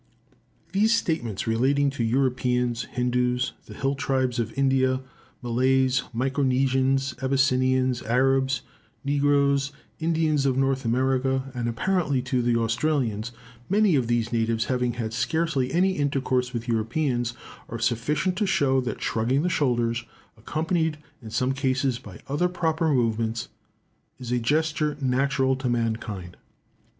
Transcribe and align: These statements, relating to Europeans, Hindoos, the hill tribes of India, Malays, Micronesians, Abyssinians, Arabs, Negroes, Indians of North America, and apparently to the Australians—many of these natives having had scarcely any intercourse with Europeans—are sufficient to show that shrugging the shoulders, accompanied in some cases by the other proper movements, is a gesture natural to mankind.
These 0.71 0.95
statements, 0.95 1.45
relating 1.45 1.91
to 1.91 2.03
Europeans, 2.03 2.87
Hindoos, 2.91 3.53
the 3.67 3.75
hill 3.75 3.93
tribes 3.93 4.39
of 4.39 4.51
India, 4.57 5.01
Malays, 5.43 6.01
Micronesians, 6.11 7.13
Abyssinians, 7.21 8.01
Arabs, 8.01 8.63
Negroes, 9.05 9.71
Indians 9.99 10.47
of 10.47 10.57
North 10.57 10.85
America, 10.85 11.51
and 11.53 11.69
apparently 11.69 12.19
to 12.23 12.41
the 12.41 12.55
Australians—many 12.55 13.93
of 13.95 14.07
these 14.07 14.33
natives 14.33 14.65
having 14.65 14.93
had 14.93 15.13
scarcely 15.13 15.71
any 15.71 15.91
intercourse 15.91 16.51
with 16.51 16.67
Europeans—are 16.67 17.77
sufficient 17.77 18.35
to 18.37 18.47
show 18.47 18.81
that 18.81 19.03
shrugging 19.03 19.43
the 19.43 19.49
shoulders, 19.49 20.03
accompanied 20.35 20.97
in 21.21 21.29
some 21.29 21.53
cases 21.53 21.99
by 21.99 22.13
the 22.17 22.23
other 22.27 22.49
proper 22.49 22.91
movements, 22.91 23.49
is 24.17 24.31
a 24.31 24.39
gesture 24.39 24.97
natural 24.99 25.55
to 25.55 25.69
mankind. 25.69 26.37